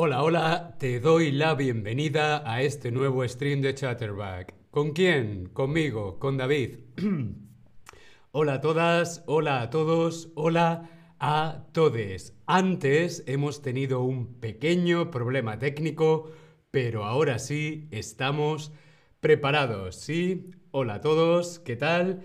[0.00, 4.54] Hola, hola, te doy la bienvenida a este nuevo stream de Chatterback.
[4.70, 5.48] ¿Con quién?
[5.48, 6.78] Conmigo, con David.
[8.30, 12.38] hola a todas, hola a todos, hola a todes.
[12.46, 16.30] Antes hemos tenido un pequeño problema técnico,
[16.70, 18.70] pero ahora sí estamos
[19.18, 20.52] preparados, ¿sí?
[20.70, 22.22] Hola a todos, ¿qué tal?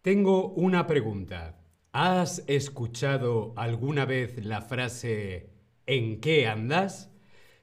[0.00, 1.60] Tengo una pregunta.
[1.92, 5.50] ¿Has escuchado alguna vez la frase
[5.90, 7.10] ¿En qué andas?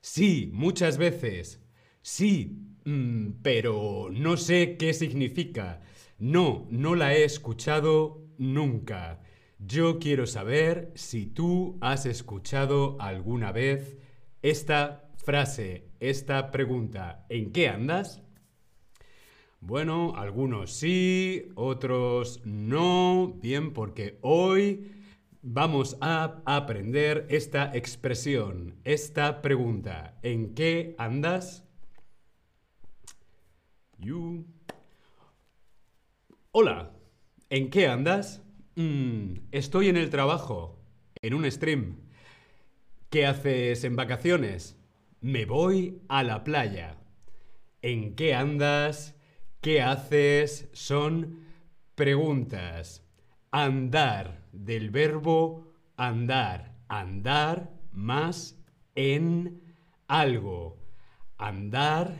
[0.09, 1.61] Sí, muchas veces.
[2.02, 5.81] Sí, mm, pero no sé qué significa.
[6.17, 9.21] No, no la he escuchado nunca.
[9.59, 13.97] Yo quiero saber si tú has escuchado alguna vez
[14.41, 17.25] esta frase, esta pregunta.
[17.27, 18.23] ¿En qué andas?
[19.59, 23.38] Bueno, algunos sí, otros no.
[23.41, 24.97] Bien, porque hoy
[25.41, 30.17] vamos a aprender esta expresión, esta pregunta.
[30.23, 31.64] ¿En qué andas?
[33.98, 34.45] You.
[36.52, 36.92] Hola,
[37.50, 38.44] ¿en qué andas?
[38.76, 40.80] Mm, estoy en el trabajo,
[41.22, 41.98] en un stream.
[43.09, 44.78] ¿Qué haces en vacaciones?
[45.22, 46.98] Me voy a la playa.
[47.81, 49.16] ¿En qué andas?
[49.61, 50.70] ¿Qué haces?
[50.73, 51.39] Son
[51.95, 53.06] preguntas.
[53.52, 55.67] Andar del verbo
[55.98, 56.73] andar.
[56.88, 58.56] Andar más
[58.95, 59.62] en
[60.08, 60.78] algo.
[61.38, 62.14] Andar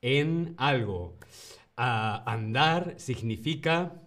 [0.00, 1.18] en algo.
[1.76, 4.02] Ah, andar significa,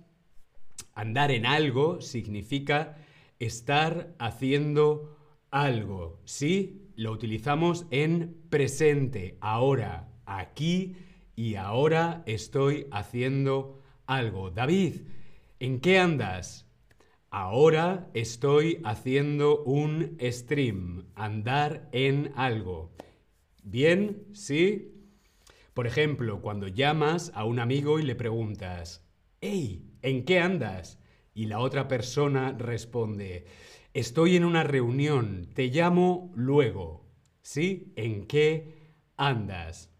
[0.93, 2.97] andar en algo significa
[3.39, 5.17] estar haciendo
[5.51, 6.19] algo.
[6.25, 6.91] ¿Sí?
[6.95, 10.95] Lo utilizamos en presente, ahora, aquí
[11.35, 14.49] y ahora estoy haciendo algo.
[14.49, 15.01] David,
[15.59, 16.67] ¿en qué andas?
[17.29, 22.95] Ahora estoy haciendo un stream, andar en algo.
[23.63, 24.27] ¿Bien?
[24.33, 24.93] ¿Sí?
[25.73, 29.05] Por ejemplo, cuando llamas a un amigo y le preguntas,
[29.41, 29.91] ¡Hey!
[30.01, 30.99] ¿En qué andas?
[31.33, 33.45] Y la otra persona responde,
[33.93, 37.05] Estoy en una reunión, te llamo luego.
[37.41, 37.93] ¿Sí?
[37.95, 39.96] ¿En qué andas?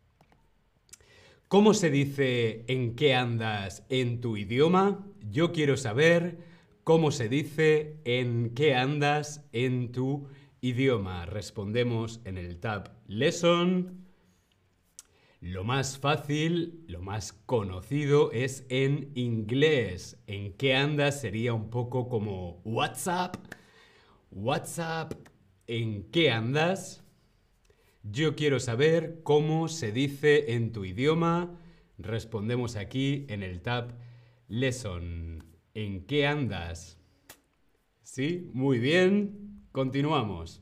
[1.48, 5.08] ¿Cómo se dice en qué andas en tu idioma?
[5.32, 6.40] Yo quiero saber
[6.84, 10.28] cómo se dice en qué andas en tu
[10.60, 11.26] idioma.
[11.26, 14.10] Respondemos en el tab Lesson.
[15.40, 20.22] Lo más fácil, lo más conocido es en inglés.
[20.28, 23.38] En qué andas sería un poco como WhatsApp.
[24.32, 25.14] WhatsApp,
[25.66, 27.07] ¿en qué andas?
[28.12, 31.60] Yo quiero saber cómo se dice en tu idioma.
[31.98, 33.96] Respondemos aquí en el tab
[34.48, 35.44] Lesson.
[35.74, 37.00] ¿En qué andas?
[38.04, 38.50] ¿Sí?
[38.54, 39.66] Muy bien.
[39.74, 40.62] Continuamos.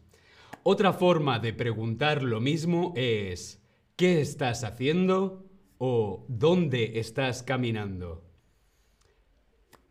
[0.64, 3.62] Otra forma de preguntar lo mismo es
[3.96, 5.46] ¿qué estás haciendo?
[5.78, 8.24] o ¿dónde estás caminando?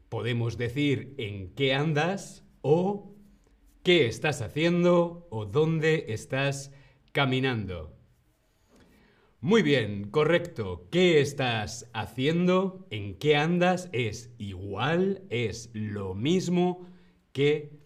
[0.09, 2.45] Podemos decir ¿en qué andas?
[2.63, 3.15] o
[3.85, 5.29] ¿qué estás haciendo?
[5.31, 6.84] o ¿dónde estás caminando.
[9.41, 10.89] Muy bien, correcto.
[10.91, 12.89] ¿Qué estás haciendo?
[12.91, 13.89] ¿En qué andas?
[13.93, 16.89] Es igual, es lo mismo
[17.33, 17.79] que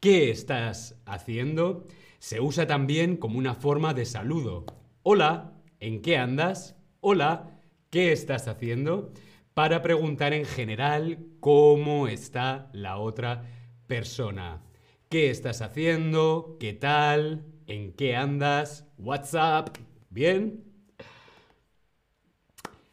[0.00, 1.86] ¿qué estás haciendo?
[2.18, 4.66] Se usa también como una forma de saludo.
[5.04, 6.74] Hola, ¿en qué andas?
[7.00, 9.12] Hola, ¿qué estás haciendo?
[9.54, 13.44] Para preguntar en general cómo está la otra
[13.86, 14.60] persona.
[15.08, 16.56] ¿Qué estás haciendo?
[16.58, 17.51] ¿Qué tal?
[17.66, 18.86] ¿En qué andas?
[18.98, 19.76] WhatsApp.
[20.10, 20.64] ¿Bien?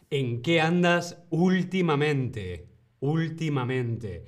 [0.09, 2.68] ¿En qué andas últimamente?
[3.00, 4.25] Últimamente.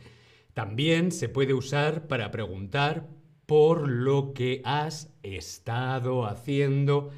[0.54, 3.08] También se puede usar para preguntar
[3.46, 7.12] por lo que has estado haciendo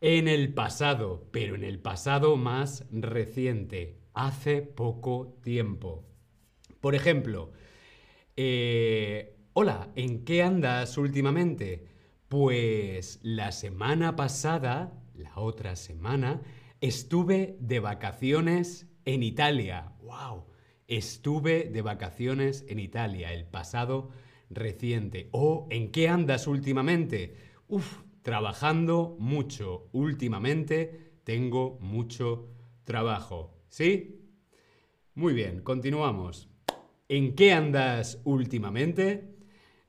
[0.00, 6.04] en el pasado, pero en el pasado más reciente, hace poco tiempo.
[6.80, 7.52] Por ejemplo,
[8.36, 11.93] eh, hola, ¿en qué andas últimamente?
[12.36, 16.42] Pues la semana pasada, la otra semana,
[16.80, 19.92] estuve de vacaciones en Italia.
[20.02, 20.46] ¡Wow!
[20.88, 24.10] Estuve de vacaciones en Italia, el pasado
[24.50, 25.28] reciente.
[25.30, 27.36] ¿O en qué andas últimamente?
[27.68, 29.88] Uf, trabajando mucho.
[29.92, 32.48] Últimamente tengo mucho
[32.82, 33.54] trabajo.
[33.68, 34.28] ¿Sí?
[35.14, 36.48] Muy bien, continuamos.
[37.08, 39.33] ¿En qué andas últimamente?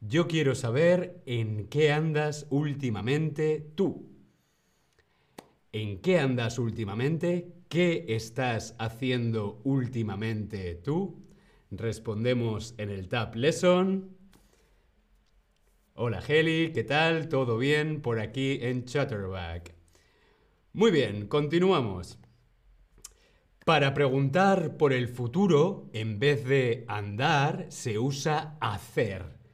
[0.07, 4.11] Yo quiero saber en qué andas últimamente tú.
[5.71, 7.55] ¿En qué andas últimamente?
[7.69, 11.25] ¿Qué estás haciendo últimamente tú?
[11.71, 14.15] Respondemos en el Tab Lesson.
[15.95, 17.27] Hola Heli, ¿qué tal?
[17.27, 19.73] ¿Todo bien por aquí en Chatterback?
[20.73, 22.19] Muy bien, continuamos.
[23.65, 29.44] Para preguntar por el futuro, en vez de andar, se usa hacer.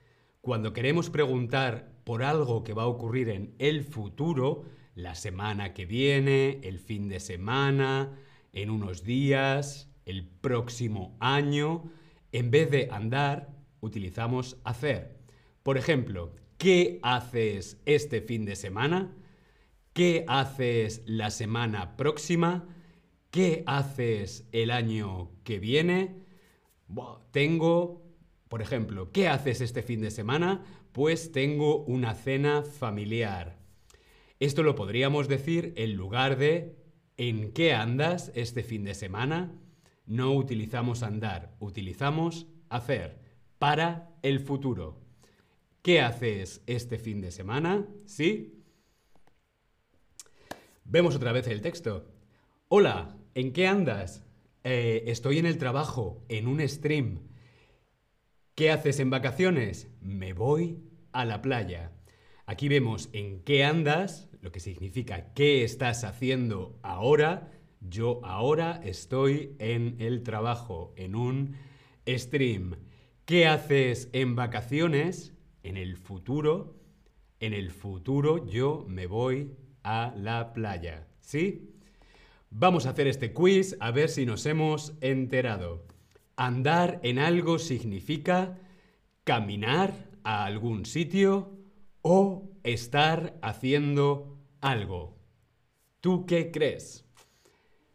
[0.41, 4.63] Cuando queremos preguntar por algo que va a ocurrir en el futuro,
[4.95, 8.17] la semana que viene, el fin de semana,
[8.51, 11.91] en unos días, el próximo año,
[12.31, 15.19] en vez de andar, utilizamos hacer.
[15.61, 19.15] Por ejemplo, ¿qué haces este fin de semana?
[19.93, 22.67] ¿Qué haces la semana próxima?
[23.29, 26.19] ¿Qué haces el año que viene?
[27.31, 28.01] tengo,
[28.51, 30.65] por ejemplo, ¿qué haces este fin de semana?
[30.91, 33.57] Pues tengo una cena familiar.
[34.41, 36.75] Esto lo podríamos decir en lugar de
[37.15, 39.57] ¿en qué andas este fin de semana?
[40.05, 43.21] No utilizamos andar, utilizamos hacer
[43.57, 44.99] para el futuro.
[45.81, 47.87] ¿Qué haces este fin de semana?
[48.05, 48.65] ¿Sí?
[50.83, 52.05] Vemos otra vez el texto.
[52.67, 54.25] Hola, ¿En qué andas?
[54.65, 57.30] Eh, estoy en el trabajo, en un stream.
[58.61, 59.89] ¿Qué haces en vacaciones?
[60.01, 60.77] Me voy
[61.13, 61.93] a la playa.
[62.45, 67.49] Aquí vemos en qué andas, lo que significa qué estás haciendo ahora.
[67.79, 71.55] Yo ahora estoy en el trabajo, en un
[72.07, 72.75] stream.
[73.25, 75.33] ¿Qué haces en vacaciones?
[75.63, 76.75] En el futuro.
[77.39, 81.07] En el futuro yo me voy a la playa.
[81.19, 81.73] ¿Sí?
[82.51, 85.90] Vamos a hacer este quiz a ver si nos hemos enterado.
[86.41, 88.57] Andar en algo significa
[89.23, 89.93] caminar
[90.23, 91.51] a algún sitio
[92.01, 95.19] o estar haciendo algo.
[95.99, 97.05] ¿Tú qué crees?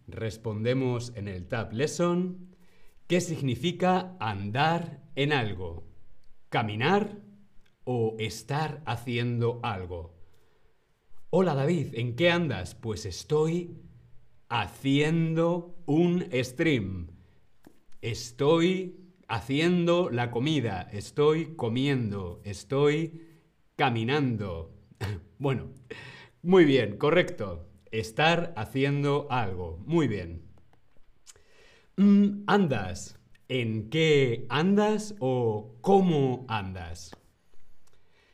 [0.07, 2.55] Respondemos en el Tab Lesson.
[3.09, 5.89] ¿Qué significa andar en algo?
[6.49, 7.19] ¿Caminar
[7.83, 10.15] o estar haciendo algo?
[11.31, 12.77] Hola David, ¿en qué andas?
[12.77, 13.83] Pues estoy
[14.49, 17.16] haciendo un stream.
[18.07, 23.27] Estoy haciendo la comida, estoy comiendo, estoy
[23.75, 24.73] caminando.
[25.41, 25.73] bueno,
[26.41, 27.69] muy bien, correcto.
[27.91, 29.83] Estar haciendo algo.
[29.87, 30.45] Muy bien.
[31.97, 33.19] Mm, ¿Andas?
[33.49, 37.11] ¿En qué andas o cómo andas?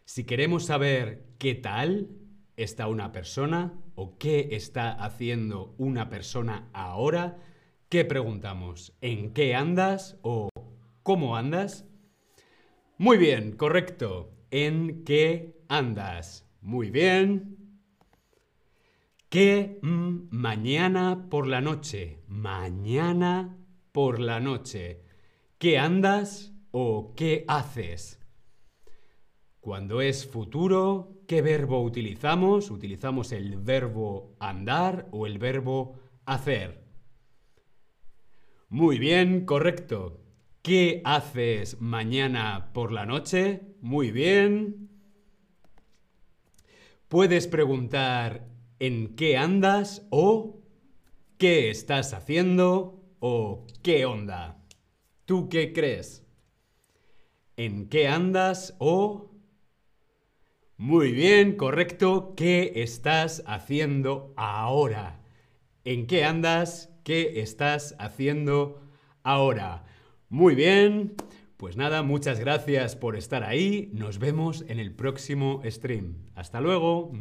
[0.05, 2.11] Si queremos saber qué tal,
[2.59, 7.39] está una persona o qué está haciendo una persona ahora,
[7.93, 8.97] ¿qué preguntamos?
[9.03, 10.49] ¿En qué andas o
[11.03, 11.85] cómo andas?
[12.97, 14.33] Muy bien, correcto.
[14.51, 16.49] ¿En qué andas?
[16.63, 17.77] Muy bien.
[19.29, 22.23] ¿Qué mm, mañana por la noche?
[22.29, 23.59] Mañana
[23.93, 25.03] por la noche.
[25.59, 28.19] ¿Qué andas o qué haces?
[29.61, 32.71] Cuando es futuro, ¿qué verbo utilizamos?
[32.71, 36.82] Utilizamos el verbo andar o el verbo hacer.
[38.73, 40.19] Muy bien, correcto.
[40.63, 43.61] ¿Qué haces mañana por la noche?
[43.83, 44.89] Muy bien.
[47.07, 48.49] Puedes preguntar
[48.79, 50.07] ¿en qué andas?
[50.09, 50.63] o
[51.37, 53.05] ¿qué estás haciendo?
[53.21, 54.65] o ¿qué onda?
[55.27, 56.27] ¿Tú qué crees?
[57.59, 58.75] ¿En qué andas?
[58.79, 59.33] o
[60.79, 62.33] muy bien, correcto.
[62.39, 65.21] ¿Qué estás haciendo ahora?
[65.85, 66.92] ¿En qué andas?
[67.05, 68.81] ¿Qué estás haciendo
[69.23, 69.85] ahora?
[70.29, 71.15] Muy bien.
[71.57, 73.91] Pues nada, muchas gracias por estar ahí.
[73.93, 76.17] Nos vemos en el próximo stream.
[76.35, 77.13] Hasta luego.